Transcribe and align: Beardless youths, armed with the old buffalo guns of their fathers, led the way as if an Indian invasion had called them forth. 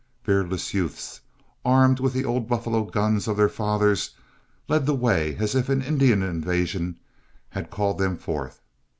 Beardless 0.23 0.73
youths, 0.73 1.21
armed 1.63 1.99
with 1.99 2.13
the 2.13 2.25
old 2.25 2.49
buffalo 2.49 2.85
guns 2.85 3.27
of 3.27 3.37
their 3.37 3.47
fathers, 3.47 4.15
led 4.67 4.87
the 4.87 4.95
way 4.95 5.35
as 5.35 5.53
if 5.53 5.69
an 5.69 5.83
Indian 5.83 6.23
invasion 6.23 6.99
had 7.49 7.69
called 7.69 7.99
them 7.99 8.17
forth. 8.17 8.61